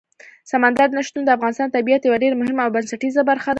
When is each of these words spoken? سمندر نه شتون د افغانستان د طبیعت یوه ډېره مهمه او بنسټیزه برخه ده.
سمندر 0.51 0.87
نه 0.97 1.01
شتون 1.07 1.23
د 1.25 1.29
افغانستان 1.37 1.67
د 1.67 1.73
طبیعت 1.77 2.01
یوه 2.03 2.21
ډېره 2.23 2.39
مهمه 2.41 2.61
او 2.63 2.73
بنسټیزه 2.75 3.21
برخه 3.29 3.47
ده. 3.49 3.49